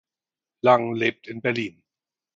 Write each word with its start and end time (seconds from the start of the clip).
Lang 0.63 0.95
lebt 0.95 1.27
in 1.27 1.41
Berlin. 1.41 1.83